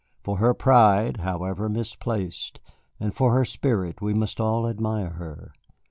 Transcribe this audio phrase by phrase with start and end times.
[0.19, 2.59] For her pride, however misplaced,
[2.99, 5.53] and for her spirit we must all admire her.